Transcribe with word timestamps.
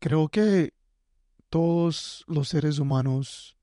Creo 0.00 0.28
que 0.28 0.74
todos 1.48 2.24
los 2.28 2.48
seres 2.48 2.78
humanos 2.78 3.56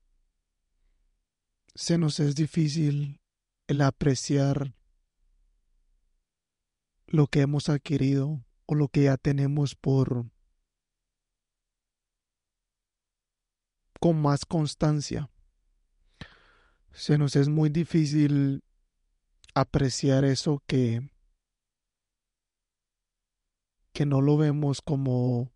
se 1.74 1.96
nos 1.96 2.20
es 2.20 2.34
difícil 2.34 3.20
el 3.68 3.80
apreciar 3.80 4.74
lo 7.06 7.26
que 7.26 7.40
hemos 7.40 7.68
adquirido 7.68 8.44
o 8.66 8.74
lo 8.74 8.88
que 8.88 9.04
ya 9.04 9.16
tenemos 9.16 9.74
por 9.74 10.26
con 13.98 14.20
más 14.20 14.44
constancia. 14.44 15.30
Se 16.92 17.16
nos 17.16 17.34
es 17.36 17.48
muy 17.48 17.70
difícil 17.70 18.62
apreciar 19.54 20.24
eso 20.24 20.62
que 20.66 21.08
que 23.94 24.04
no 24.04 24.20
lo 24.20 24.36
vemos 24.36 24.82
como 24.82 25.55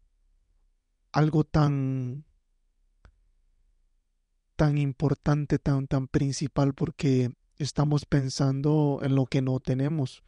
algo 1.12 1.44
tan 1.44 2.24
tan 4.56 4.76
importante, 4.78 5.58
tan 5.58 5.86
tan 5.86 6.06
principal 6.06 6.74
porque 6.74 7.30
estamos 7.56 8.04
pensando 8.04 9.00
en 9.02 9.14
lo 9.14 9.26
que 9.26 9.42
no 9.42 9.58
tenemos. 9.60 10.22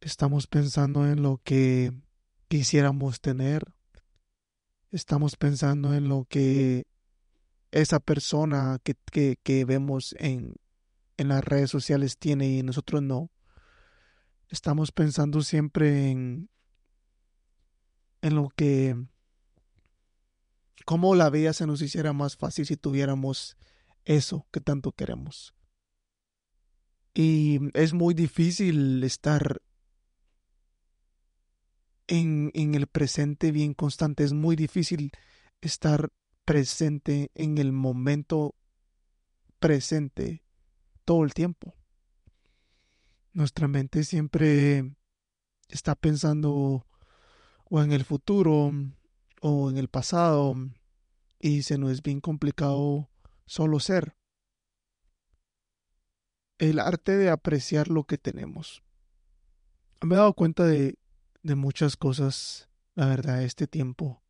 Estamos 0.00 0.46
pensando 0.46 1.06
en 1.06 1.22
lo 1.22 1.40
que 1.42 1.92
quisiéramos 2.48 3.20
tener. 3.20 3.72
Estamos 4.90 5.36
pensando 5.36 5.94
en 5.94 6.08
lo 6.08 6.26
que 6.28 6.86
esa 7.70 7.98
persona 7.98 8.78
que, 8.84 8.94
que, 9.10 9.38
que 9.42 9.64
vemos 9.64 10.14
en, 10.18 10.56
en 11.16 11.28
las 11.28 11.42
redes 11.44 11.70
sociales 11.70 12.18
tiene 12.18 12.48
y 12.48 12.62
nosotros 12.62 13.02
no. 13.02 13.30
Estamos 14.48 14.92
pensando 14.92 15.40
siempre 15.42 16.10
en, 16.10 16.50
en 18.20 18.34
lo 18.34 18.50
que, 18.54 18.96
cómo 20.84 21.14
la 21.14 21.30
vida 21.30 21.52
se 21.52 21.66
nos 21.66 21.82
hiciera 21.82 22.12
más 22.12 22.36
fácil 22.36 22.66
si 22.66 22.76
tuviéramos 22.76 23.56
eso 24.04 24.46
que 24.50 24.60
tanto 24.60 24.92
queremos. 24.92 25.54
Y 27.14 27.60
es 27.74 27.92
muy 27.92 28.14
difícil 28.14 29.02
estar 29.04 29.62
en, 32.06 32.50
en 32.54 32.74
el 32.74 32.86
presente 32.86 33.52
bien 33.52 33.74
constante. 33.74 34.24
Es 34.24 34.32
muy 34.32 34.56
difícil 34.56 35.12
estar 35.60 36.10
presente 36.44 37.30
en 37.34 37.58
el 37.58 37.72
momento 37.72 38.54
presente 39.58 40.42
todo 41.04 41.24
el 41.24 41.34
tiempo. 41.34 41.74
Nuestra 43.32 43.68
mente 43.68 44.04
siempre 44.04 44.94
está 45.68 45.94
pensando 45.94 46.86
o 47.64 47.82
en 47.82 47.92
el 47.92 48.04
futuro 48.04 48.72
o 49.40 49.70
en 49.70 49.78
el 49.78 49.88
pasado 49.88 50.54
y 51.42 51.64
se 51.64 51.76
nos 51.76 51.90
es 51.90 52.02
bien 52.02 52.20
complicado 52.20 53.10
solo 53.46 53.80
ser. 53.80 54.16
El 56.58 56.78
arte 56.78 57.16
de 57.16 57.28
apreciar 57.28 57.88
lo 57.88 58.04
que 58.04 58.16
tenemos. 58.16 58.84
Me 60.00 60.14
he 60.14 60.18
dado 60.18 60.34
cuenta 60.34 60.64
de, 60.64 60.98
de 61.42 61.54
muchas 61.56 61.96
cosas, 61.96 62.68
la 62.94 63.06
verdad, 63.06 63.42
este 63.42 63.66
tiempo. 63.66 64.22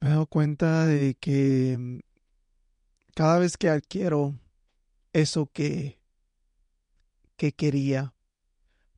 Me 0.00 0.08
he 0.08 0.10
dado 0.10 0.26
cuenta 0.26 0.84
de 0.84 1.14
que 1.14 1.76
mm, 1.78 2.00
cada 3.14 3.38
vez 3.38 3.56
que 3.56 3.70
adquiero 3.70 4.38
eso 5.14 5.46
que, 5.46 6.02
que 7.36 7.52
quería, 7.52 8.14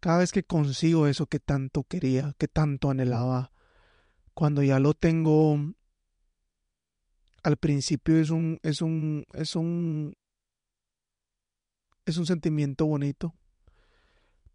cada 0.00 0.18
vez 0.18 0.32
que 0.32 0.42
consigo 0.42 1.06
eso 1.06 1.26
que 1.26 1.38
tanto 1.38 1.84
quería, 1.84 2.34
que 2.36 2.48
tanto 2.48 2.90
anhelaba, 2.90 3.52
cuando 4.34 4.64
ya 4.64 4.80
lo 4.80 4.94
tengo, 4.94 5.56
al 7.42 7.56
principio 7.56 8.18
es 8.18 8.30
un, 8.30 8.58
es 8.62 8.82
un, 8.82 9.24
es 9.32 9.56
un, 9.56 10.16
es 12.06 12.16
un 12.16 12.26
sentimiento 12.26 12.86
bonito, 12.86 13.34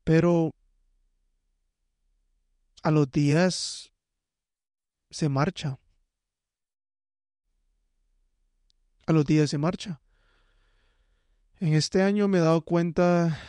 pero 0.03 0.51
a 2.83 2.91
los 2.91 3.11
días 3.11 3.91
se 5.09 5.29
marcha. 5.29 5.79
A 9.07 9.13
los 9.13 9.25
días 9.25 9.49
se 9.49 9.57
marcha. 9.57 10.01
En 11.59 11.73
este 11.73 12.01
año 12.01 12.27
me 12.27 12.39
he 12.39 12.41
dado 12.41 12.61
cuenta 12.61 13.39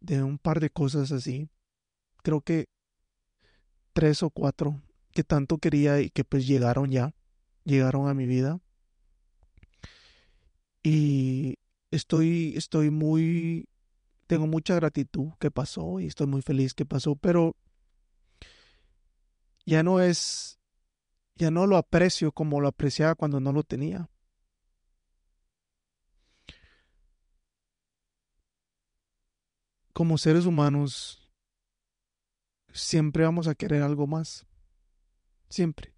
de 0.00 0.22
un 0.22 0.38
par 0.38 0.60
de 0.60 0.70
cosas 0.70 1.10
así. 1.12 1.50
Creo 2.22 2.40
que 2.40 2.66
tres 3.92 4.22
o 4.22 4.30
cuatro 4.30 4.80
que 5.12 5.24
tanto 5.24 5.58
quería 5.58 6.00
y 6.00 6.10
que 6.10 6.24
pues 6.24 6.46
llegaron 6.46 6.90
ya, 6.90 7.12
llegaron 7.64 8.08
a 8.08 8.14
mi 8.14 8.26
vida. 8.26 8.60
Y 10.82 11.58
estoy, 11.90 12.54
estoy 12.56 12.90
muy, 12.90 13.68
tengo 14.26 14.46
mucha 14.46 14.74
gratitud 14.74 15.32
que 15.38 15.50
pasó 15.50 16.00
y 16.00 16.06
estoy 16.06 16.26
muy 16.26 16.42
feliz 16.42 16.74
que 16.74 16.86
pasó, 16.86 17.16
pero 17.16 17.56
ya 19.66 19.82
no 19.82 20.00
es, 20.00 20.58
ya 21.36 21.50
no 21.50 21.66
lo 21.66 21.76
aprecio 21.76 22.32
como 22.32 22.60
lo 22.60 22.68
apreciaba 22.68 23.14
cuando 23.14 23.40
no 23.40 23.52
lo 23.52 23.62
tenía. 23.62 24.08
Como 29.92 30.16
seres 30.16 30.46
humanos, 30.46 31.30
siempre 32.72 33.24
vamos 33.24 33.48
a 33.48 33.54
querer 33.54 33.82
algo 33.82 34.06
más. 34.06 34.46
Siempre. 35.48 35.94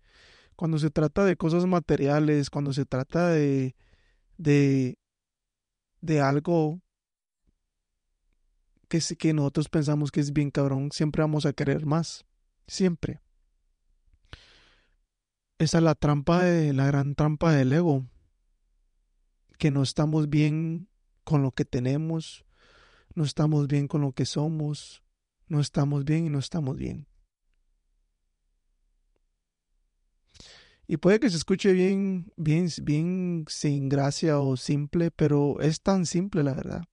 Cuando 0.57 0.79
se 0.79 0.91
trata 0.91 1.25
de 1.25 1.37
cosas 1.37 1.67
materiales, 1.67 2.51
cuando 2.51 2.73
se 2.73 2.85
trata 2.85 3.29
de, 3.29 3.77
de, 4.37 4.99
de 6.01 6.21
algo 6.21 6.81
que, 8.89 9.01
que 9.17 9.33
nosotros 9.33 9.69
pensamos 9.69 10.11
que 10.11 10.21
es 10.21 10.33
bien 10.33 10.51
cabrón, 10.51 10.91
siempre 10.93 11.23
vamos 11.23 11.47
a 11.47 11.53
querer 11.53 11.87
más. 11.87 12.25
Siempre. 12.67 13.21
Esa 15.59 15.79
es 15.79 15.85
la 15.85 15.95
trampa 15.95 16.43
de 16.43 16.73
la 16.73 16.87
gran 16.87 17.15
trampa 17.15 17.53
del 17.53 17.73
ego. 17.73 18.07
Que 19.59 19.71
no 19.71 19.83
estamos 19.83 20.29
bien 20.29 20.89
con 21.25 21.43
lo 21.43 21.53
que 21.53 21.65
tenemos, 21.65 22.45
no 23.15 23.25
estamos 23.25 23.69
bien 23.69 23.87
con 23.87 24.01
lo 24.01 24.13
que 24.13 24.27
somos, 24.27 25.03
no 25.47 25.61
estamos 25.61 26.05
bien 26.05 26.27
y 26.27 26.31
no 26.31 26.39
estamos 26.39 26.77
bien. 26.77 27.07
Y 30.87 30.97
puede 30.97 31.21
que 31.21 31.31
se 31.31 31.37
escuche 31.37 31.73
bien, 31.73 32.33
bien, 32.37 32.69
bien 32.83 33.45
sin 33.49 33.89
gracia 33.89 34.41
o 34.41 34.57
simple, 34.57 35.11
pero 35.11 35.61
es 35.61 35.81
tan 35.81 36.07
simple 36.07 36.43
la 36.43 36.55
verdad. 36.55 36.85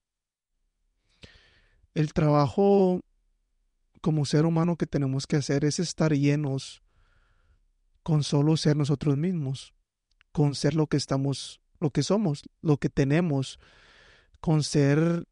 El 1.94 2.12
trabajo 2.12 3.00
como 4.00 4.24
ser 4.24 4.46
humano 4.46 4.76
que 4.76 4.86
tenemos 4.86 5.26
que 5.26 5.36
hacer 5.36 5.64
es 5.64 5.78
estar 5.78 6.12
llenos 6.12 6.82
con 8.02 8.22
solo 8.22 8.56
ser 8.56 8.76
nosotros 8.76 9.16
mismos, 9.16 9.74
con 10.32 10.54
ser 10.54 10.74
lo 10.74 10.86
que 10.86 10.96
estamos, 10.96 11.60
lo 11.80 11.90
que 11.90 12.02
somos, 12.02 12.42
lo 12.62 12.78
que 12.78 12.88
tenemos, 12.88 13.58
con 14.40 14.62
ser 14.62 15.26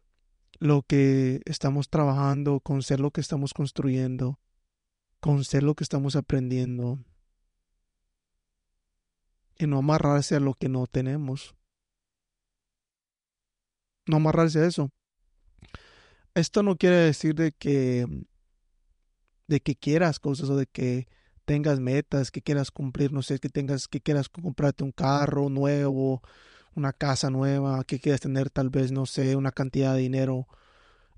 lo 0.58 0.82
que 0.82 1.40
estamos 1.46 1.88
trabajando, 1.88 2.60
con 2.60 2.82
ser 2.82 3.00
lo 3.00 3.10
que 3.10 3.20
estamos 3.20 3.54
construyendo, 3.54 4.38
con 5.20 5.44
ser 5.44 5.62
lo 5.62 5.74
que 5.74 5.84
estamos 5.84 6.16
aprendiendo. 6.16 6.98
Y 9.58 9.66
no 9.66 9.78
amarrarse 9.78 10.36
a 10.36 10.40
lo 10.40 10.54
que 10.54 10.68
no 10.68 10.86
tenemos. 10.86 11.54
No 14.06 14.16
amarrarse 14.16 14.60
a 14.60 14.66
eso. 14.66 14.90
Esto 16.34 16.62
no 16.62 16.76
quiere 16.76 16.96
decir 16.96 17.34
de 17.34 17.52
que 17.52 18.06
de 19.48 19.60
que 19.60 19.74
quieras 19.76 20.20
cosas 20.20 20.50
o 20.50 20.56
de 20.56 20.66
que 20.66 21.08
tengas 21.48 21.80
metas 21.80 22.30
que 22.30 22.42
quieras 22.42 22.70
cumplir, 22.70 23.10
no 23.10 23.22
sé, 23.22 23.38
que 23.38 23.48
tengas, 23.48 23.88
que 23.88 24.02
quieras 24.02 24.28
comprarte 24.28 24.84
un 24.84 24.92
carro 24.92 25.48
nuevo, 25.48 26.22
una 26.74 26.92
casa 26.92 27.30
nueva, 27.30 27.84
que 27.84 27.98
quieras 28.00 28.20
tener 28.20 28.50
tal 28.50 28.68
vez, 28.68 28.92
no 28.92 29.06
sé, 29.06 29.34
una 29.34 29.50
cantidad 29.50 29.94
de 29.94 30.00
dinero 30.00 30.46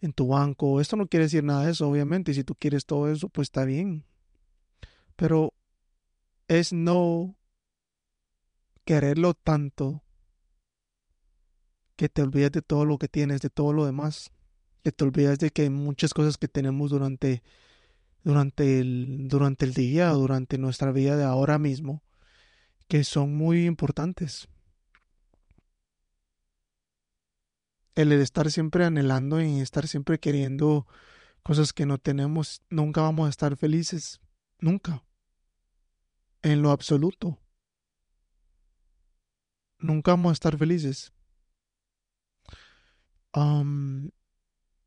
en 0.00 0.12
tu 0.12 0.28
banco. 0.28 0.80
Esto 0.80 0.94
no 0.94 1.08
quiere 1.08 1.24
decir 1.24 1.42
nada 1.42 1.64
de 1.64 1.72
eso, 1.72 1.88
obviamente. 1.88 2.30
Y 2.30 2.34
si 2.34 2.44
tú 2.44 2.54
quieres 2.54 2.86
todo 2.86 3.10
eso, 3.10 3.28
pues 3.28 3.46
está 3.46 3.64
bien. 3.64 4.04
Pero 5.16 5.52
es 6.46 6.72
no 6.72 7.36
quererlo 8.90 9.34
tanto 9.34 10.02
que 11.94 12.08
te 12.08 12.22
olvides 12.22 12.50
de 12.50 12.60
todo 12.60 12.84
lo 12.84 12.98
que 12.98 13.06
tienes, 13.06 13.40
de 13.40 13.48
todo 13.48 13.72
lo 13.72 13.86
demás. 13.86 14.32
Que 14.82 14.90
te 14.90 15.04
olvides 15.04 15.38
de 15.38 15.50
que 15.50 15.62
hay 15.62 15.70
muchas 15.70 16.12
cosas 16.12 16.36
que 16.38 16.48
tenemos 16.48 16.90
durante 16.90 17.44
durante 18.24 18.80
el, 18.80 19.28
durante 19.28 19.64
el 19.64 19.74
día 19.74 20.08
durante 20.08 20.58
nuestra 20.58 20.90
vida 20.90 21.16
de 21.16 21.22
ahora 21.22 21.56
mismo 21.56 22.02
que 22.88 23.04
son 23.04 23.36
muy 23.36 23.64
importantes. 23.64 24.48
El 27.94 28.10
estar 28.10 28.50
siempre 28.50 28.84
anhelando 28.86 29.40
y 29.40 29.60
estar 29.60 29.86
siempre 29.86 30.18
queriendo 30.18 30.88
cosas 31.44 31.72
que 31.72 31.86
no 31.86 31.98
tenemos, 31.98 32.62
nunca 32.70 33.02
vamos 33.02 33.28
a 33.28 33.30
estar 33.30 33.56
felices, 33.56 34.20
nunca. 34.58 35.04
en 36.42 36.60
lo 36.60 36.72
absoluto. 36.72 37.38
Nunca 39.80 40.12
vamos 40.12 40.30
a 40.30 40.32
estar 40.34 40.56
felices. 40.56 41.12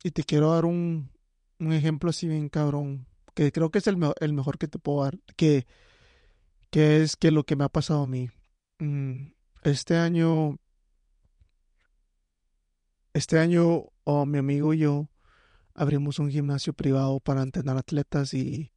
Y 0.04 0.12
te 0.12 0.24
quiero 0.24 0.52
dar 0.52 0.66
un, 0.66 1.10
un 1.60 1.74
ejemplo 1.74 2.10
así 2.10 2.28
bien 2.28 2.50
cabrón, 2.50 3.08
que 3.34 3.52
creo 3.52 3.72
que 3.72 3.80
es 3.80 3.88
el, 3.88 3.98
el 4.20 4.34
mejor 4.34 4.58
que 4.58 4.68
te 4.68 4.80
puedo 4.80 5.04
dar, 5.04 5.18
que, 5.38 5.66
que 6.72 7.02
es 7.02 7.16
que 7.16 7.32
lo 7.32 7.44
que 7.46 7.56
me 7.56 7.64
ha 7.64 7.70
pasado 7.70 8.04
a 8.04 8.08
mí. 8.08 8.30
Mm, 8.80 9.32
este 9.64 9.98
año, 9.98 10.58
este 13.14 13.40
año, 13.40 13.86
mi 14.26 14.38
amigo 14.38 14.74
y 14.74 14.80
yo 14.80 15.10
abrimos 15.76 16.20
un 16.20 16.32
gimnasio 16.32 16.74
privado 16.74 17.20
para 17.20 17.44
entrenar 17.44 17.78
atletas 17.78 18.34
y, 18.34 18.72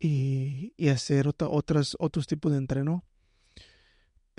y, 0.00 0.74
y 0.76 0.88
hacer 0.90 1.28
otra- 1.28 1.48
otras, 1.50 1.96
otros 2.00 2.26
tipos 2.26 2.52
de 2.52 2.58
entreno. 2.58 3.04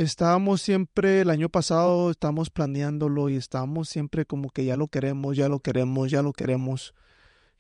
Estábamos 0.02 0.64
siempre, 0.64 1.22
el 1.22 1.30
año 1.30 1.48
pasado, 1.48 2.10
estábamos 2.10 2.50
planeándolo 2.50 3.30
y 3.30 3.36
estábamos 3.36 3.88
siempre 3.88 4.26
como 4.26 4.50
que 4.50 4.66
ya 4.66 4.76
lo 4.76 4.88
queremos, 4.88 5.38
ya 5.38 5.48
lo 5.48 5.60
queremos, 5.60 6.10
ya 6.10 6.24
lo 6.24 6.34
queremos. 6.34 6.96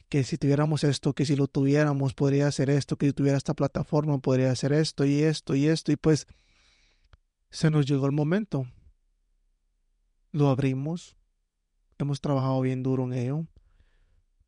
Que 0.09 0.23
si 0.23 0.39
tuviéramos 0.39 0.83
esto, 0.83 1.13
que 1.13 1.23
si 1.23 1.35
lo 1.35 1.45
tuviéramos, 1.45 2.15
podría 2.15 2.47
hacer 2.47 2.71
esto, 2.71 2.97
que 2.97 3.05
si 3.05 3.13
tuviera 3.13 3.37
esta 3.37 3.53
plataforma, 3.53 4.17
podría 4.17 4.49
hacer 4.49 4.73
esto 4.73 5.05
y 5.05 5.21
esto 5.21 5.53
y 5.53 5.67
esto. 5.67 5.91
Y 5.91 5.97
pues 5.97 6.25
se 7.51 7.69
nos 7.69 7.85
llegó 7.85 8.07
el 8.07 8.11
momento. 8.11 8.65
Lo 10.31 10.49
abrimos, 10.49 11.15
hemos 11.99 12.21
trabajado 12.21 12.59
bien 12.61 12.81
duro 12.81 13.03
en 13.03 13.13
ello, 13.13 13.45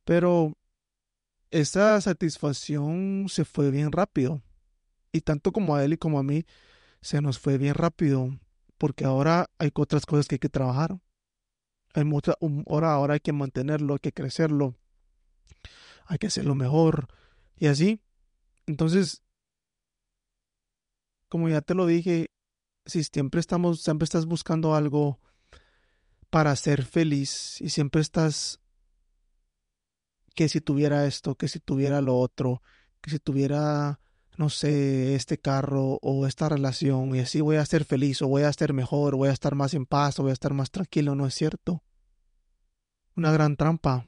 pero 0.04 0.58
esa 1.52 2.02
satisfacción 2.02 3.28
se 3.30 3.46
fue 3.46 3.70
bien 3.70 3.92
rápido. 3.92 4.42
Y 5.12 5.22
tanto 5.22 5.52
como 5.52 5.76
a 5.76 5.86
él 5.86 5.94
y 5.94 5.98
como 5.98 6.18
a 6.18 6.24
mí, 6.24 6.44
se 7.04 7.22
nos 7.22 7.38
fue 7.38 7.58
bien 7.58 7.76
rápido, 7.76 8.40
porque 8.78 9.06
ahora 9.06 9.50
hay 9.60 9.72
otras 9.76 10.06
cosas 10.06 10.28
que 10.28 10.36
hay 10.36 10.40
que 10.40 10.50
trabajar. 10.50 11.00
Hay 11.94 12.06
mucha, 12.06 12.34
ahora, 12.68 12.94
ahora 12.94 13.16
hay 13.16 13.20
que 13.20 13.34
mantenerlo, 13.34 13.94
hay 13.94 14.00
que 14.00 14.14
crecerlo, 14.14 14.76
hay 16.06 16.18
que 16.18 16.28
hacerlo 16.28 16.56
mejor 16.56 17.08
y 17.56 17.68
así. 17.68 18.02
Entonces, 18.66 19.22
como 21.30 21.50
ya 21.50 21.62
te 21.62 21.76
lo 21.76 21.86
dije, 21.86 22.32
si 22.86 23.04
siempre 23.04 23.40
estamos, 23.42 23.82
siempre 23.82 24.06
estás 24.06 24.26
buscando 24.26 24.74
algo 24.74 25.20
para 26.30 26.56
ser 26.56 26.84
feliz 26.86 27.62
y 27.62 27.70
siempre 27.70 28.02
estás 28.02 28.60
que 30.36 30.50
si 30.50 30.62
tuviera 30.62 31.06
esto, 31.06 31.36
que 31.36 31.48
si 31.48 31.60
tuviera 31.60 32.02
lo 32.02 32.18
otro, 32.18 32.64
que 33.02 33.12
si 33.12 33.20
tuviera, 33.20 34.00
no 34.38 34.50
sé, 34.50 35.16
este 35.16 35.38
carro 35.38 36.00
o 36.02 36.26
esta 36.28 36.50
relación 36.50 37.16
y 37.16 37.20
así 37.20 37.42
voy 37.42 37.58
a 37.58 37.66
ser 37.66 37.86
feliz 37.86 38.22
o 38.22 38.28
voy 38.28 38.44
a 38.44 38.50
estar 38.50 38.74
mejor, 38.74 39.16
voy 39.16 39.30
a 39.30 39.34
estar 39.34 39.56
más 39.56 39.74
en 39.74 39.86
paz 39.86 40.20
o 40.20 40.24
voy 40.24 40.32
a 40.32 40.34
estar 40.34 40.54
más 40.54 40.72
tranquilo, 40.72 41.16
no 41.16 41.26
es 41.26 41.36
cierto. 41.36 41.84
Una 43.16 43.32
gran 43.32 43.56
trampa. 43.56 44.08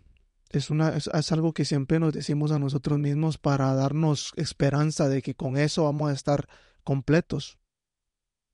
Es, 0.49 0.69
una, 0.69 0.95
es 0.95 1.31
algo 1.31 1.53
que 1.53 1.65
siempre 1.65 1.99
nos 1.99 2.13
decimos 2.13 2.51
a 2.51 2.59
nosotros 2.59 2.97
mismos 2.97 3.37
para 3.37 3.73
darnos 3.73 4.31
esperanza 4.35 5.09
de 5.09 5.21
que 5.21 5.35
con 5.35 5.57
eso 5.57 5.83
vamos 5.83 6.09
a 6.09 6.13
estar 6.13 6.47
completos. 6.83 7.57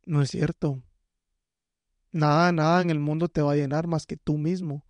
No 0.06 0.22
es 0.22 0.32
cierto. 0.32 0.82
Nada, 2.12 2.52
nada 2.52 2.82
en 2.82 2.90
el 2.90 3.00
mundo 3.00 3.30
te 3.30 3.42
va 3.42 3.54
a 3.54 3.56
llenar 3.56 3.88
más 3.88 4.06
que 4.06 4.18
tú 4.18 4.38
mismo. 4.38 4.86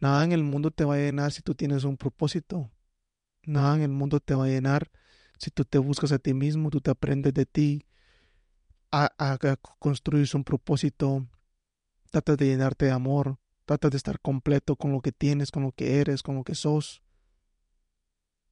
Nada 0.00 0.24
en 0.24 0.32
el 0.32 0.42
mundo 0.42 0.70
te 0.70 0.84
va 0.84 0.94
a 0.94 0.98
llenar 0.98 1.32
si 1.32 1.42
tú 1.42 1.54
tienes 1.54 1.84
un 1.84 1.96
propósito. 1.96 2.70
Nada 3.44 3.76
en 3.76 3.82
el 3.82 3.90
mundo 3.90 4.20
te 4.20 4.34
va 4.34 4.44
a 4.44 4.48
llenar 4.48 4.90
si 5.40 5.50
tú 5.50 5.64
te 5.64 5.78
buscas 5.78 6.12
a 6.12 6.18
ti 6.18 6.34
mismo, 6.34 6.68
tú 6.68 6.82
te 6.82 6.90
aprendes 6.90 7.32
de 7.32 7.46
ti, 7.46 7.86
a, 8.92 9.10
un 10.34 10.44
propósito, 10.44 11.26
tratas 12.10 12.36
de 12.36 12.46
llenarte 12.46 12.86
de 12.86 12.90
amor, 12.90 13.38
tratas 13.64 13.90
de 13.90 13.96
estar 13.96 14.20
completo 14.20 14.76
con 14.76 14.92
lo 14.92 15.00
que 15.00 15.12
tienes, 15.12 15.50
con 15.50 15.62
lo 15.62 15.72
que 15.72 16.00
eres, 16.00 16.22
con 16.22 16.34
lo 16.34 16.44
que 16.44 16.54
sos. 16.54 17.02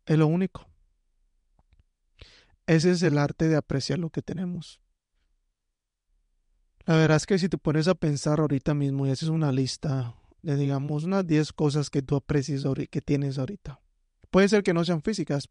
Es 0.06 0.16
lo 0.16 0.26
único. 0.28 0.66
Ese 2.66 2.92
es 2.92 3.02
el 3.02 3.18
arte 3.18 3.48
de 3.48 3.56
apreciar 3.56 3.98
lo 3.98 4.08
que 4.08 4.22
tenemos. 4.22 4.80
La 6.86 6.96
verdad 6.96 7.18
es 7.18 7.26
que 7.26 7.38
si 7.38 7.50
te 7.50 7.58
pones 7.58 7.86
a 7.86 7.94
pensar 7.94 8.40
ahorita 8.40 8.72
mismo 8.72 9.06
y 9.06 9.10
haces 9.10 9.28
una 9.28 9.52
lista 9.52 10.14
de, 10.40 10.56
digamos, 10.56 11.04
unas 11.04 11.26
10 11.26 11.52
cosas 11.52 11.90
que 11.90 12.00
tú 12.00 12.16
aprecias 12.16 12.64
que 12.90 13.02
tienes 13.02 13.38
ahorita. 13.38 13.78
Puede 14.30 14.48
ser 14.48 14.62
que 14.62 14.72
no 14.72 14.84
sean 14.84 15.02
físicas. 15.02 15.50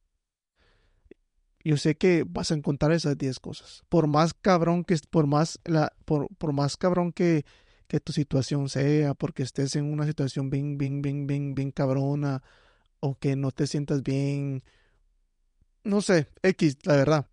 Yo 1.64 1.78
sé 1.78 1.96
que 1.96 2.24
vas 2.28 2.52
a 2.52 2.56
encontrar 2.56 2.92
esas 2.92 3.18
10 3.18 3.40
cosas. 3.40 3.84
Por 3.90 4.08
más 4.08 4.34
cabrón 4.34 4.84
que 4.84 4.96
por 5.10 5.28
más 5.28 5.60
la 5.66 5.94
por, 6.06 6.28
por 6.38 6.54
más 6.54 6.78
cabrón 6.78 7.12
que, 7.12 7.46
que 7.88 8.00
tu 8.00 8.14
situación 8.14 8.70
sea, 8.70 9.14
porque 9.14 9.44
estés 9.44 9.76
en 9.76 9.86
una 9.92 10.06
situación 10.06 10.50
bien, 10.50 10.78
bien, 10.78 11.02
bien, 11.02 11.28
bien, 11.28 11.56
bien 11.56 11.72
cabrona, 11.72 12.44
o 13.00 13.16
que 13.20 13.36
no 13.36 13.52
te 13.52 13.68
sientas 13.68 14.04
bien. 14.04 14.64
No 15.84 16.02
sé, 16.02 16.28
X, 16.44 16.78
la 16.84 16.96
verdad. 16.96 17.28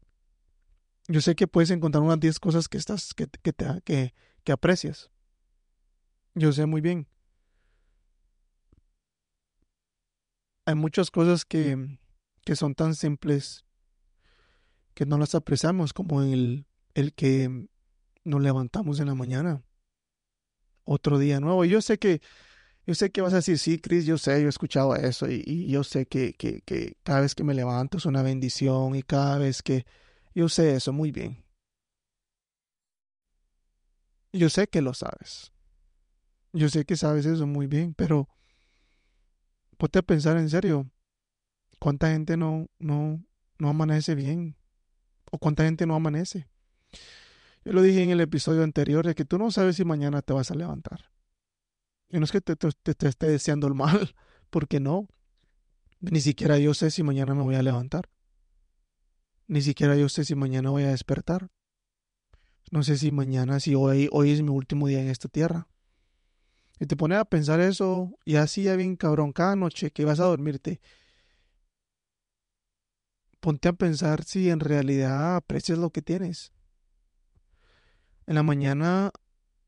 Yo 1.09 1.20
sé 1.20 1.35
que 1.35 1.47
puedes 1.47 1.70
encontrar 1.70 2.03
unas 2.03 2.20
10 2.20 2.38
cosas 2.41 2.69
que 2.69 2.79
estás, 2.79 3.12
que, 3.15 3.27
que, 3.43 3.53
te, 3.53 3.67
que, 3.85 4.15
que 4.43 4.53
aprecias. 4.53 5.11
Yo 6.35 6.53
sé 6.53 6.67
muy 6.67 6.81
bien. 6.81 7.06
Hay 10.67 10.75
muchas 10.75 11.11
cosas 11.11 11.44
que, 11.44 11.99
que 12.44 12.56
son 12.56 12.75
tan 12.75 12.94
simples 12.94 13.65
que 14.94 15.06
no 15.06 15.19
las 15.19 15.35
apreciamos 15.35 15.93
como 15.93 16.23
el, 16.23 16.67
el 16.94 17.12
que 17.14 17.69
nos 18.25 18.43
levantamos 18.43 19.00
en 19.00 19.06
la 19.06 19.14
mañana. 19.14 19.62
Otro 20.85 21.19
día 21.19 21.41
nuevo. 21.41 21.64
Y 21.64 21.70
yo 21.70 21.81
sé 21.81 21.99
que, 21.99 22.20
yo 22.87 22.94
sé 22.94 23.11
que 23.11 23.20
vas 23.20 23.32
a 23.32 23.37
decir, 23.37 23.58
sí, 23.58 23.79
Chris, 23.79 24.06
yo 24.06 24.19
sé, 24.19 24.41
yo 24.41 24.46
he 24.46 24.50
escuchado 24.50 24.94
eso 24.96 25.26
y, 25.29 25.67
yo 25.69 25.85
sé 25.85 26.06
que, 26.06 26.35
que, 26.35 26.61
que 26.62 26.96
cada 27.02 27.20
vez 27.20 27.35
que 27.35 27.44
me 27.44 27.55
levanto 27.55 27.99
es 27.99 28.06
una 28.06 28.23
bendición 28.23 28.94
y 28.94 29.02
cada 29.02 29.38
vez 29.38 29.62
que 29.62 29.87
yo 30.35 30.49
sé 30.49 30.75
eso 30.75 30.93
muy 30.93 31.11
bien. 31.11 31.44
Yo 34.32 34.49
sé 34.50 34.67
que 34.67 34.82
lo 34.82 34.94
sabes. 34.94 35.52
Yo 36.52 36.69
sé 36.69 36.85
que 36.85 36.96
sabes 36.96 37.25
eso 37.26 37.46
muy 37.46 37.67
bien, 37.67 37.94
pero 37.94 38.29
ponte 39.76 39.99
a 39.99 40.02
pensar 40.02 40.37
en 40.37 40.50
serio, 40.50 40.91
¿cuánta 41.79 42.11
gente 42.11 42.37
no, 42.37 42.67
no, 42.79 43.25
no 43.58 43.69
amanece 43.69 44.14
bien? 44.14 44.56
¿O 45.34 45.38
cuánta 45.38 45.64
gente 45.64 45.84
no 45.84 45.96
amanece? 45.96 46.46
Yo 47.64 47.72
lo 47.72 47.82
dije 47.82 48.05
en 48.05 48.10
el 48.10 48.20
episodio 48.20 48.62
anterior 48.62 49.05
de 49.05 49.17
que 49.17 49.24
tú 49.24 49.36
no 49.36 49.50
sabes 49.50 49.74
si 49.74 49.84
mañana 49.84 50.22
te 50.22 50.32
vas 50.32 50.53
a 50.53 50.55
levantar. 50.55 51.10
Y 52.08 52.19
no 52.19 52.24
es 52.24 52.31
que 52.31 52.41
te, 52.41 52.55
te, 52.55 52.70
te 52.94 53.08
esté 53.08 53.26
deseando 53.26 53.67
el 53.67 53.74
mal, 53.74 54.14
porque 54.50 54.79
no. 54.79 55.08
Ni 55.98 56.20
siquiera 56.20 56.56
yo 56.58 56.72
sé 56.72 56.93
si 56.93 57.03
mañana 57.03 57.34
me 57.34 57.43
voy 57.43 57.56
a 57.56 57.64
levantar. 57.64 58.08
Ni 59.48 59.60
siquiera 59.60 59.96
yo 59.96 60.08
sé 60.08 60.24
si 60.24 60.36
mañana 60.36 60.70
voy 60.70 60.84
a 60.84 60.91
despertar. 60.91 61.50
No 62.70 62.84
sé 62.84 62.96
si 62.96 63.10
mañana, 63.10 63.58
si 63.58 63.74
hoy, 63.74 64.08
hoy 64.12 64.31
es 64.31 64.41
mi 64.41 64.50
último 64.50 64.86
día 64.86 65.00
en 65.00 65.08
esta 65.08 65.26
tierra. 65.26 65.67
Y 66.79 66.86
te 66.86 66.96
pones 66.96 67.19
a 67.19 67.24
pensar 67.24 67.58
eso, 67.58 68.17
y 68.24 68.36
así 68.36 68.62
ya 68.62 68.76
bien 68.76 68.94
cabrón, 68.94 69.32
cada 69.32 69.56
noche 69.56 69.91
que 69.91 70.05
vas 70.05 70.20
a 70.20 70.26
dormirte, 70.26 70.81
ponte 73.44 73.69
a 73.69 73.74
pensar 73.74 74.24
si 74.24 74.48
en 74.48 74.58
realidad 74.58 75.36
aprecias 75.36 75.79
lo 75.79 75.91
que 75.91 76.01
tienes. 76.01 76.51
En 78.27 78.36
la 78.36 78.43
mañana, 78.43 79.10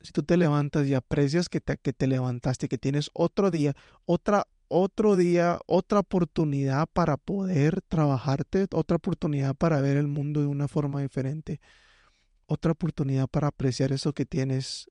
si 0.01 0.13
tú 0.13 0.23
te 0.23 0.39
levantas 0.39 0.87
y 0.87 0.95
aprecias 0.95 1.51
que 1.51 1.61
te, 1.61 1.77
que 1.77 1.93
te 1.93 2.07
levantaste, 2.07 2.71
que 2.71 2.79
tienes 2.79 3.11
otro 3.13 3.51
día, 3.51 3.77
otra, 4.07 4.47
otro 4.69 5.15
día, 5.15 5.59
otra 5.67 5.99
oportunidad 5.99 6.89
para 6.91 7.19
poder 7.19 7.83
trabajarte, 7.83 8.67
otra 8.73 8.97
oportunidad 8.97 9.55
para 9.55 9.83
ver 9.83 9.99
el 9.99 10.07
mundo 10.07 10.41
de 10.41 10.47
una 10.47 10.69
forma 10.69 11.03
diferente, 11.03 11.61
otra 12.47 12.73
oportunidad 12.73 13.29
para 13.29 13.49
apreciar 13.49 13.93
eso 13.93 14.15
que 14.15 14.25
tienes. 14.25 14.91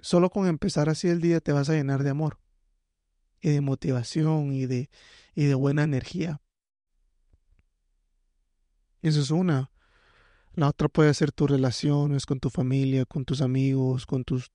Solo 0.00 0.28
con 0.28 0.46
empezar 0.46 0.90
así 0.90 1.08
el 1.08 1.22
día 1.22 1.40
te 1.40 1.52
vas 1.52 1.70
a 1.70 1.72
llenar 1.72 2.02
de 2.02 2.10
amor 2.10 2.38
y 3.40 3.48
de 3.48 3.62
motivación 3.62 4.52
y 4.52 4.66
de, 4.66 4.90
y 5.34 5.46
de 5.46 5.54
buena 5.54 5.84
energía. 5.84 6.42
Eso 9.02 9.20
es 9.20 9.30
una. 9.30 9.70
La 10.54 10.68
otra 10.68 10.88
puede 10.88 11.14
ser 11.14 11.30
tus 11.30 11.50
relaciones 11.50 12.26
con 12.26 12.40
tu 12.40 12.50
familia, 12.50 13.04
con 13.04 13.24
tus 13.24 13.42
amigos, 13.42 14.06
con 14.06 14.24
tus 14.24 14.50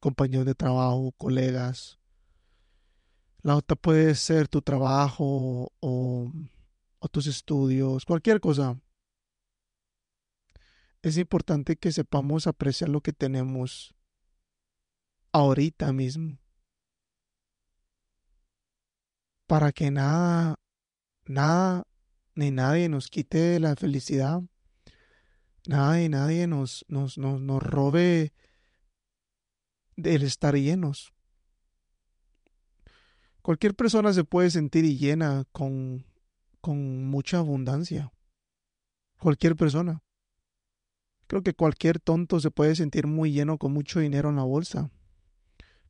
compañeros 0.00 0.44
de 0.44 0.54
trabajo, 0.54 1.12
colegas. 1.16 1.98
La 3.42 3.56
otra 3.56 3.74
puede 3.74 4.14
ser 4.14 4.48
tu 4.48 4.60
trabajo 4.60 5.72
o, 5.80 6.30
o 6.98 7.08
tus 7.08 7.26
estudios, 7.26 8.04
cualquier 8.04 8.40
cosa. 8.40 8.78
Es 11.00 11.16
importante 11.16 11.76
que 11.76 11.90
sepamos 11.90 12.46
apreciar 12.46 12.90
lo 12.90 13.00
que 13.00 13.12
tenemos 13.12 13.94
ahorita 15.32 15.92
mismo. 15.92 16.38
Para 19.46 19.72
que 19.72 19.90
nada, 19.90 20.60
nada 21.24 21.84
ni 22.34 22.50
nadie 22.50 22.88
nos 22.88 23.08
quite 23.08 23.60
la 23.60 23.76
felicidad. 23.76 24.42
Nadie, 25.66 26.08
nadie 26.08 26.46
nos, 26.46 26.84
nos, 26.88 27.18
nos, 27.18 27.40
nos 27.40 27.62
robe 27.62 28.32
del 29.96 30.22
estar 30.22 30.54
llenos. 30.56 31.12
Cualquier 33.42 33.74
persona 33.74 34.12
se 34.12 34.24
puede 34.24 34.50
sentir 34.50 34.84
llena 34.98 35.44
con, 35.52 36.04
con 36.60 37.06
mucha 37.06 37.38
abundancia. 37.38 38.12
Cualquier 39.18 39.56
persona. 39.56 40.02
Creo 41.26 41.42
que 41.42 41.54
cualquier 41.54 41.98
tonto 41.98 42.40
se 42.40 42.50
puede 42.50 42.74
sentir 42.74 43.06
muy 43.06 43.32
lleno 43.32 43.58
con 43.58 43.72
mucho 43.72 44.00
dinero 44.00 44.28
en 44.30 44.36
la 44.36 44.44
bolsa. 44.44 44.90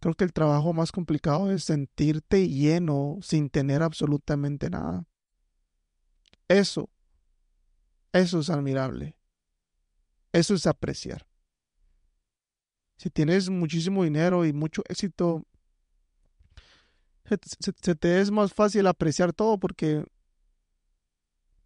Creo 0.01 0.15
que 0.15 0.25
el 0.25 0.33
trabajo 0.33 0.73
más 0.73 0.93
complicado 0.93 1.51
es 1.51 1.65
sentirte 1.65 2.49
lleno 2.49 3.19
sin 3.23 3.51
tener 3.51 3.83
absolutamente 3.83 4.69
nada. 4.69 5.07
Eso, 6.53 6.91
eso 8.13 8.41
es 8.41 8.51
admirable. 8.51 9.17
Eso 10.33 10.55
es 10.55 10.67
apreciar. 10.67 11.27
Si 12.99 13.09
tienes 13.09 13.49
muchísimo 13.49 14.05
dinero 14.05 14.45
y 14.45 14.53
mucho 14.53 14.83
éxito, 14.89 15.45
se, 17.25 17.95
te 17.95 18.21
es 18.21 18.31
más 18.31 18.53
fácil 18.53 18.87
apreciar 18.87 19.33
todo 19.33 19.59
porque 19.59 20.05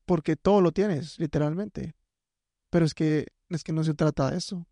porque 0.05 0.37
todo 0.37 0.61
lo 0.61 0.71
tienes, 0.71 1.19
literalmente. 1.19 1.97
Pero 2.71 2.85
es 2.85 2.95
que 2.95 3.26
es 3.49 3.64
que 3.64 3.73
no 3.73 3.83
se 3.83 3.95
trata 3.95 4.31
de 4.31 4.38
eso. 4.38 4.69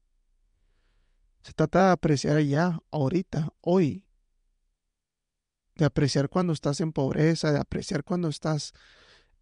Se 1.43 1.53
trata 1.53 1.87
de 1.87 1.93
apreciar 1.93 2.41
ya, 2.41 2.79
ahorita, 2.93 3.53
hoy. 3.61 4.07
De 5.75 5.85
apreciar 5.85 6.29
cuando 6.29 6.53
estás 6.53 6.81
en 6.81 6.93
pobreza, 6.93 7.51
de 7.51 7.59
apreciar 7.59 8.05
cuando 8.05 8.29
estás 8.29 8.73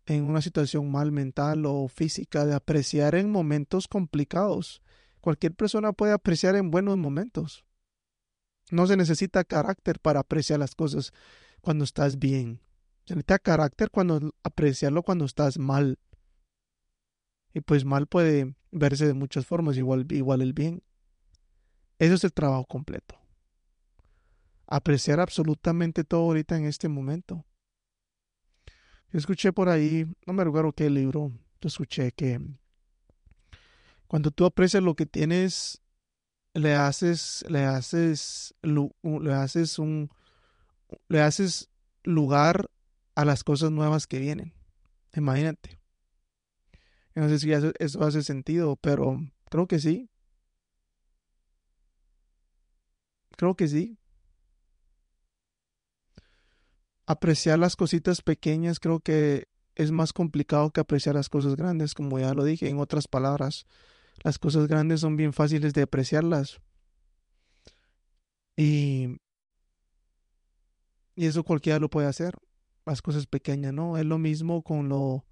en 0.07 0.25
una 0.25 0.43
situación 0.43 0.91
mal 0.91 1.13
mental 1.13 1.65
o 1.67 1.89
física, 1.89 2.45
de 2.45 2.55
apreciar 2.55 3.15
en 3.15 3.31
momentos 3.31 3.89
complicados. 3.89 4.83
Cualquier 5.21 5.55
persona 5.55 5.93
puede 5.93 6.13
apreciar 6.13 6.57
en 6.57 6.71
buenos 6.71 6.99
momentos. 6.99 7.65
No 8.71 8.87
se 8.87 8.97
necesita 8.97 9.45
carácter 9.45 10.01
para 10.01 10.21
apreciar 10.21 10.59
las 10.59 10.75
cosas 10.75 11.13
cuando 11.61 11.85
estás 11.85 12.19
bien. 12.19 12.61
Se 13.05 13.15
necesita 13.15 13.39
carácter 13.39 13.91
cuando 13.91 14.35
apreciarlo 14.43 15.03
cuando 15.03 15.25
estás 15.25 15.59
mal. 15.59 15.99
Y 17.55 17.61
pues 17.61 17.85
mal 17.85 18.07
puede 18.07 18.55
verse 18.71 19.07
de 19.07 19.15
muchas 19.15 19.47
formas, 19.47 19.77
igual, 19.77 20.07
igual 20.11 20.41
el 20.41 20.53
bien. 20.53 20.83
Eso 21.99 22.15
es 22.15 22.25
el 22.25 22.33
trabajo 22.33 22.65
completo. 22.65 23.17
Apreciar 24.67 25.21
absolutamente 25.21 26.03
todo 26.03 26.23
ahorita 26.23 26.57
en 26.57 26.65
este 26.65 26.89
momento. 26.89 27.45
Yo 29.13 29.19
escuché 29.19 29.53
por 29.53 29.69
ahí, 29.69 30.07
no 30.27 30.33
me 30.33 30.43
recuerdo 30.43 30.73
qué 30.73 30.89
libro, 30.89 31.31
yo 31.61 31.69
escuché 31.69 32.13
que 32.13 32.41
cuando 34.07 34.31
tú 34.31 34.47
aprecias 34.47 34.83
lo 34.83 34.95
que 34.95 35.05
tienes, 35.05 35.83
le 36.55 36.75
haces, 36.75 37.45
le 37.49 37.65
haces, 37.65 38.55
le 38.63 39.33
haces 39.35 39.79
un, 39.79 40.11
le 41.09 41.21
haces 41.21 41.69
lugar 42.05 42.71
a 43.15 43.27
las 43.27 43.45
cosas 43.45 43.71
nuevas 43.71 44.07
que 44.07 44.19
vienen. 44.19 44.55
Imagínate. 45.15 45.79
No 47.15 47.29
sé 47.29 47.39
si 47.39 47.53
eso, 47.53 48.03
hace 48.03 48.23
sentido, 48.23 48.77
pero 48.77 49.21
creo 49.51 49.67
que 49.67 49.79
sí. 49.79 50.09
Creo 53.37 53.55
que 53.57 53.69
sí. 53.69 53.99
Apreciar 57.07 57.59
las 57.59 57.77
cositas 57.77 58.23
pequeñas 58.23 58.81
creo 58.81 59.01
que 59.01 59.49
es 59.75 59.91
más 59.91 60.13
complicado 60.13 60.71
que 60.71 60.81
apreciar 60.81 61.15
las 61.15 61.29
cosas 61.29 61.57
grandes, 61.57 61.95
como 61.95 62.19
ya 62.19 62.35
lo 62.35 62.45
dije. 62.45 62.69
En 62.69 62.79
otras 62.79 63.09
palabras, 63.09 63.67
las 64.23 64.39
cosas 64.39 64.69
grandes 64.69 65.01
son 65.01 65.17
bien 65.17 65.33
fáciles 65.33 65.73
de 65.73 65.83
apreciarlas. 65.83 66.61
Y 68.57 69.17
y 71.15 71.27
eso 71.27 71.45
cualquiera 71.45 71.79
lo 71.79 71.91
puede 71.91 72.07
hacer. 72.07 72.35
Las 72.87 73.03
cosas 73.03 73.27
pequeñas, 73.27 73.73
¿no? 73.73 73.97
Es 73.97 74.05
lo 74.05 74.19
mismo 74.19 74.63
con 74.63 74.89
lo... 74.89 75.25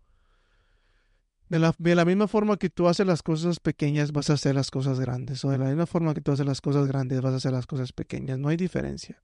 De 1.49 1.59
la, 1.59 1.75
de 1.79 1.97
la 1.97 2.05
misma 2.05 2.29
forma 2.29 2.59
que 2.59 2.71
tú 2.71 2.87
haces 2.87 3.05
las 3.05 3.25
cosas 3.25 3.59
pequeñas, 3.59 4.13
vas 4.13 4.31
a 4.31 4.35
hacer 4.35 4.55
las 4.55 4.71
cosas 4.71 5.01
grandes. 5.01 5.45
O 5.45 5.51
de 5.51 5.59
la 5.59 5.65
misma 5.65 5.87
forma 5.87 6.15
que 6.15 6.21
tú 6.21 6.31
haces 6.31 6.47
las 6.47 6.61
cosas 6.61 6.87
grandes, 6.87 7.21
vas 7.23 7.33
a 7.33 7.37
hacer 7.37 7.53
las 7.53 7.67
cosas 7.67 7.93
pequeñas. 7.93 8.39
No 8.39 8.49
hay 8.49 8.57
diferencia. 8.57 9.21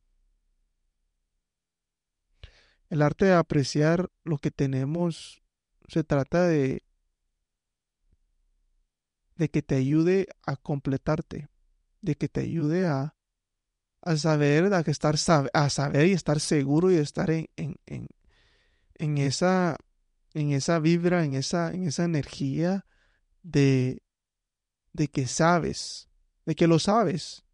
El 2.88 3.02
arte 3.02 3.26
de 3.26 3.34
apreciar 3.34 4.10
lo 4.24 4.38
que 4.38 4.50
tenemos 4.50 5.42
se 5.88 6.04
trata 6.04 6.46
de 6.46 6.86
de 9.36 9.50
que 9.50 9.62
te 9.62 9.76
ayude 9.76 10.28
a 10.44 10.56
completarte, 10.56 11.48
de 12.00 12.16
que 12.16 12.28
te 12.28 12.40
ayude 12.40 12.86
a, 12.86 13.14
a 14.02 14.16
saber, 14.16 14.72
a, 14.72 14.80
estar, 14.80 15.16
a 15.52 15.70
saber 15.70 16.06
y 16.06 16.12
estar 16.12 16.40
seguro 16.40 16.90
y 16.90 16.96
estar 16.96 17.30
en, 17.30 17.48
en, 17.56 18.08
en, 18.94 19.18
esa, 19.18 19.76
en 20.32 20.52
esa 20.52 20.78
vibra, 20.78 21.24
en 21.24 21.34
esa, 21.34 21.72
en 21.72 21.86
esa 21.86 22.04
energía 22.04 22.86
de, 23.42 24.02
de 24.92 25.08
que 25.08 25.26
sabes, 25.26 26.08
de 26.46 26.54
que 26.54 26.66
lo 26.66 26.78
sabes, 26.78 27.44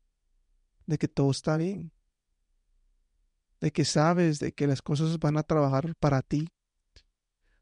de 0.87 0.99
que 0.99 1.09
todo 1.09 1.31
está 1.31 1.57
bien, 1.57 1.93
de 3.63 3.71
que 3.71 3.85
sabes 3.85 4.41
de 4.41 4.53
que 4.53 4.67
las 4.67 4.83
cosas 4.83 5.21
van 5.21 5.39
a 5.39 5.45
trabajar 5.45 5.95
para 5.95 6.21
ti, 6.21 6.49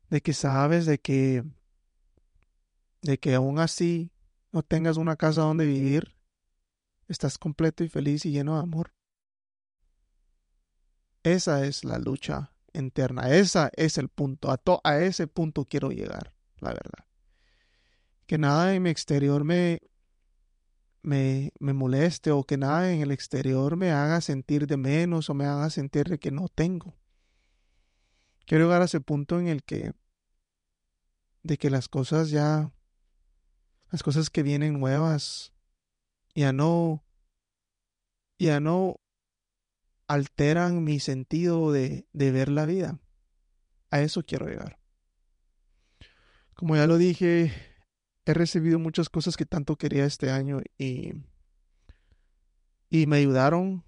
de 0.09 0.23
que 0.23 0.33
sabes 0.33 0.87
de 0.87 0.99
que, 0.99 1.45
de 3.03 3.19
que 3.19 3.35
aún 3.35 3.59
así 3.59 4.11
no 4.51 4.63
tengas 4.63 4.97
una 4.97 5.17
casa 5.17 5.43
donde 5.43 5.67
vivir, 5.67 6.17
estás 7.07 7.37
completo 7.37 7.85
y 7.85 7.91
feliz 7.91 8.25
y 8.25 8.31
lleno 8.31 8.55
de 8.55 8.63
amor. 8.63 8.95
Esa 11.23 11.67
es 11.67 11.85
la 11.85 11.99
lucha 11.99 12.51
interna, 12.73 13.29
esa 13.29 13.71
es 13.77 13.99
el 13.99 14.09
punto, 14.09 14.51
a, 14.51 14.59
a 14.85 15.01
ese 15.01 15.27
punto 15.27 15.67
quiero 15.67 15.91
llegar, 15.91 16.33
la 16.61 16.71
verdad. 16.71 17.05
Que 18.25 18.39
nada 18.39 18.75
en 18.75 18.85
mi 18.85 18.89
exterior 18.89 19.45
me, 19.45 19.83
me, 21.03 21.53
me 21.59 21.73
moleste 21.73 22.31
o 22.31 22.45
que 22.45 22.57
nada 22.57 22.93
en 22.93 23.01
el 23.01 23.11
exterior 23.11 23.77
me 23.77 23.91
haga 23.91 24.21
sentir 24.21 24.67
de 24.67 24.77
menos 24.77 25.31
o 25.31 25.35
me 25.35 25.47
haga 25.47 25.71
sentir 25.71 26.09
de 26.09 26.19
que 26.19 26.31
no 26.31 26.49
tengo. 26.49 26.97
Quiero 28.47 28.65
llegar 28.65 28.83
a 28.83 28.87
ese 28.87 29.01
punto 29.01 29.39
en 29.39 29.49
el 29.49 29.63
que 29.63 29.93
de 31.43 31.57
que 31.57 31.71
las 31.71 31.89
cosas 31.89 32.31
ya 32.31 32.71
las 33.91 34.03
cosas 34.03 34.31
que 34.31 34.43
vienen 34.43 34.79
nuevas 34.79 35.53
ya 36.35 36.53
no, 36.53 37.05
ya 38.39 38.61
no 38.61 39.01
alteran 40.07 40.85
mi 40.85 41.01
sentido 41.01 41.73
de, 41.73 42.07
de 42.13 42.31
ver 42.31 42.49
la 42.49 42.67
vida. 42.67 43.01
A 43.91 44.01
eso 44.01 44.25
quiero 44.25 44.47
llegar. 44.47 44.79
Como 46.55 46.77
ya 46.77 46.87
lo 46.87 46.99
dije, 46.99 47.53
he 48.31 48.35
recibido 48.35 48.79
muchas 48.79 49.09
cosas 49.09 49.37
que 49.37 49.47
tanto 49.47 49.77
quería 49.77 50.05
este 50.05 50.31
año 50.31 50.61
y, 50.79 51.13
y 52.89 53.07
me 53.07 53.17
ayudaron 53.17 53.85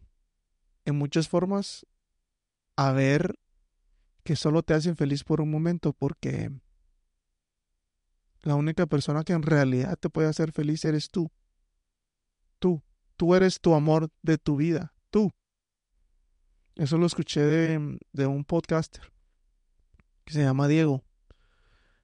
en 0.84 0.96
muchas 0.96 1.28
formas 1.28 1.86
a 2.76 2.92
ver 2.92 3.38
que 4.24 4.36
solo 4.36 4.62
te 4.62 4.74
hacen 4.74 4.96
feliz 4.96 5.24
por 5.24 5.40
un 5.40 5.50
momento 5.50 5.92
porque 5.92 6.50
la 8.42 8.54
única 8.54 8.86
persona 8.86 9.24
que 9.24 9.32
en 9.32 9.42
realidad 9.42 9.96
te 9.98 10.10
puede 10.10 10.28
hacer 10.28 10.52
feliz 10.52 10.84
eres 10.84 11.10
tú 11.10 11.30
tú. 12.62 12.82
Tú 13.16 13.34
eres 13.34 13.60
tu 13.60 13.74
amor 13.74 14.08
de 14.22 14.38
tu 14.38 14.56
vida. 14.56 14.94
Tú. 15.10 15.30
Eso 16.76 16.96
lo 16.96 17.06
escuché 17.06 17.40
de, 17.42 18.26
un 18.26 18.44
podcaster 18.44 19.12
que 20.24 20.32
se 20.32 20.42
llama 20.42 20.68
Diego. 20.68 21.04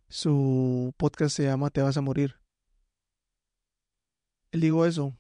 Su 0.09 0.95
podcast 0.97 1.37
se 1.37 1.45
llama 1.45 1.71
Te 1.71 1.83
vas 1.83 1.97
a 1.97 2.01
morir. 2.01 2.37
Él 4.53 4.63
digo 4.63 4.87
eso. 4.87 5.17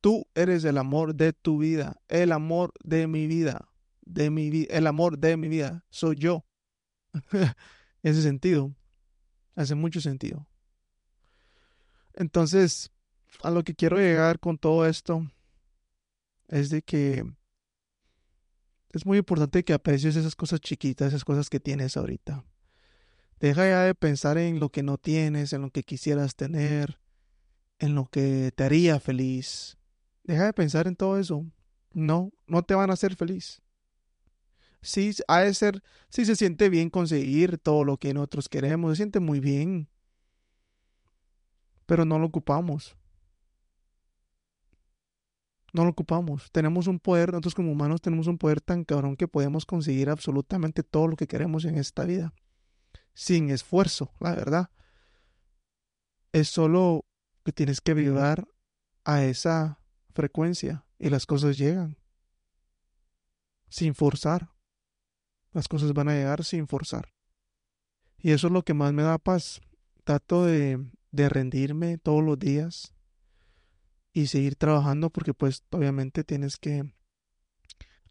Tú 0.00 0.26
eres 0.34 0.64
el 0.64 0.78
amor 0.78 1.14
de 1.14 1.32
tu 1.32 1.58
vida, 1.58 2.00
el 2.08 2.32
amor 2.32 2.72
de 2.82 3.06
mi 3.06 3.26
vida, 3.26 3.68
de 4.02 4.30
mi 4.30 4.50
vida, 4.50 4.74
el 4.76 4.86
amor 4.86 5.18
de 5.18 5.36
mi 5.36 5.48
vida. 5.48 5.84
Soy 5.90 6.16
yo. 6.16 6.44
Ese 8.02 8.22
sentido. 8.22 8.74
Hace 9.54 9.74
mucho 9.74 10.00
sentido. 10.00 10.46
Entonces, 12.14 12.90
a 13.42 13.50
lo 13.50 13.64
que 13.64 13.74
quiero 13.74 13.96
llegar 13.96 14.38
con 14.38 14.58
todo 14.58 14.86
esto 14.86 15.30
es 16.48 16.70
de 16.70 16.82
que 16.82 17.24
es 18.90 19.06
muy 19.06 19.18
importante 19.18 19.64
que 19.64 19.72
aprecies 19.72 20.16
esas 20.16 20.36
cosas 20.36 20.60
chiquitas, 20.60 21.08
esas 21.08 21.24
cosas 21.24 21.48
que 21.48 21.60
tienes 21.60 21.96
ahorita. 21.96 22.44
Deja 23.42 23.66
ya 23.66 23.82
de 23.82 23.96
pensar 23.96 24.38
en 24.38 24.60
lo 24.60 24.68
que 24.68 24.84
no 24.84 24.98
tienes, 24.98 25.52
en 25.52 25.62
lo 25.62 25.70
que 25.72 25.82
quisieras 25.82 26.36
tener, 26.36 27.00
en 27.80 27.96
lo 27.96 28.06
que 28.06 28.52
te 28.54 28.62
haría 28.62 29.00
feliz. 29.00 29.78
Deja 30.22 30.44
de 30.44 30.52
pensar 30.52 30.86
en 30.86 30.94
todo 30.94 31.18
eso. 31.18 31.44
No, 31.92 32.30
no 32.46 32.62
te 32.62 32.76
van 32.76 32.90
a 32.90 32.92
hacer 32.92 33.16
feliz. 33.16 33.60
sí, 34.80 35.10
ha 35.26 35.52
ser, 35.54 35.82
sí 36.08 36.24
se 36.24 36.36
siente 36.36 36.68
bien 36.68 36.88
conseguir 36.88 37.58
todo 37.58 37.82
lo 37.82 37.96
que 37.96 38.14
nosotros 38.14 38.48
queremos, 38.48 38.92
se 38.92 38.96
siente 38.98 39.18
muy 39.18 39.40
bien, 39.40 39.88
pero 41.84 42.04
no 42.04 42.20
lo 42.20 42.26
ocupamos. 42.26 42.96
No 45.72 45.82
lo 45.82 45.90
ocupamos. 45.90 46.48
Tenemos 46.52 46.86
un 46.86 47.00
poder, 47.00 47.32
nosotros 47.32 47.56
como 47.56 47.72
humanos 47.72 48.00
tenemos 48.00 48.28
un 48.28 48.38
poder 48.38 48.60
tan 48.60 48.84
cabrón 48.84 49.16
que 49.16 49.26
podemos 49.26 49.66
conseguir 49.66 50.10
absolutamente 50.10 50.84
todo 50.84 51.08
lo 51.08 51.16
que 51.16 51.26
queremos 51.26 51.64
en 51.64 51.76
esta 51.76 52.04
vida. 52.04 52.32
Sin 53.14 53.50
esfuerzo, 53.50 54.12
la 54.20 54.34
verdad. 54.34 54.70
Es 56.32 56.48
solo 56.48 57.04
que 57.44 57.52
tienes 57.52 57.80
que 57.80 57.94
vibrar 57.94 58.48
a 59.04 59.24
esa 59.24 59.80
frecuencia 60.14 60.86
y 60.98 61.10
las 61.10 61.26
cosas 61.26 61.58
llegan. 61.58 61.98
Sin 63.68 63.94
forzar. 63.94 64.50
Las 65.52 65.68
cosas 65.68 65.92
van 65.92 66.08
a 66.08 66.14
llegar 66.14 66.44
sin 66.44 66.66
forzar. 66.66 67.12
Y 68.18 68.30
eso 68.30 68.46
es 68.46 68.52
lo 68.52 68.62
que 68.62 68.74
más 68.74 68.92
me 68.92 69.02
da 69.02 69.18
paz. 69.18 69.60
Trato 70.04 70.44
de, 70.44 70.90
de 71.10 71.28
rendirme 71.28 71.98
todos 71.98 72.22
los 72.22 72.38
días 72.38 72.94
y 74.12 74.26
seguir 74.26 74.56
trabajando 74.56 75.10
porque 75.10 75.34
pues 75.34 75.64
obviamente 75.70 76.24
tienes 76.24 76.56
que 76.56 76.94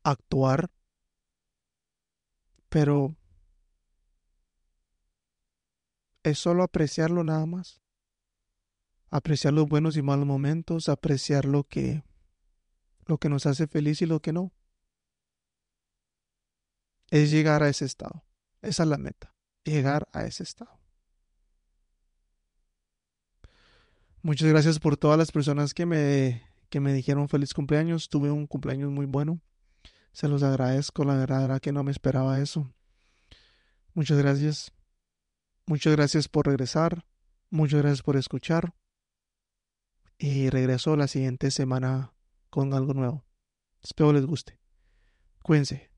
actuar. 0.03 0.69
Pero 2.69 3.15
es 6.23 6.39
solo 6.39 6.63
apreciarlo 6.63 7.23
nada 7.23 7.45
más. 7.45 7.81
Apreciar 9.09 9.53
los 9.53 9.67
buenos 9.67 9.97
y 9.97 10.01
malos 10.01 10.25
momentos, 10.25 10.89
apreciar 10.89 11.45
lo 11.45 11.63
que 11.63 12.03
lo 13.05 13.17
que 13.17 13.29
nos 13.29 13.45
hace 13.45 13.67
feliz 13.67 14.01
y 14.01 14.05
lo 14.05 14.21
que 14.21 14.31
no. 14.31 14.53
Es 17.09 17.29
llegar 17.29 17.61
a 17.61 17.69
ese 17.69 17.83
estado. 17.85 18.23
Esa 18.61 18.83
es 18.83 18.89
la 18.89 18.97
meta, 18.97 19.35
llegar 19.65 20.07
a 20.13 20.23
ese 20.23 20.43
estado. 20.43 20.79
Muchas 24.21 24.47
gracias 24.47 24.79
por 24.79 24.97
todas 24.97 25.17
las 25.17 25.31
personas 25.31 25.73
que 25.73 25.85
me, 25.85 26.43
que 26.69 26.79
me 26.79 26.93
dijeron 26.93 27.27
feliz 27.27 27.53
cumpleaños. 27.53 28.07
Tuve 28.07 28.31
un 28.31 28.47
cumpleaños 28.47 28.91
muy 28.91 29.07
bueno. 29.07 29.41
Se 30.13 30.27
los 30.27 30.43
agradezco, 30.43 31.03
la 31.03 31.15
verdad 31.15 31.59
que 31.59 31.71
no 31.71 31.83
me 31.83 31.91
esperaba 31.91 32.39
eso. 32.39 32.71
Muchas 33.93 34.17
gracias. 34.19 34.71
Muchas 35.65 35.95
gracias 35.95 36.27
por 36.27 36.47
regresar. 36.47 37.05
Muchas 37.49 37.81
gracias 37.81 38.01
por 38.01 38.17
escuchar. 38.17 38.73
Y 40.17 40.49
regreso 40.49 40.95
la 40.95 41.07
siguiente 41.07 41.51
semana 41.51 42.13
con 42.49 42.73
algo 42.73 42.93
nuevo. 42.93 43.25
Espero 43.81 44.13
les 44.13 44.25
guste. 44.25 44.59
Cuídense. 45.41 45.90